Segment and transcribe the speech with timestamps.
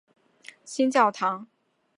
[0.65, 1.45] 新教堂。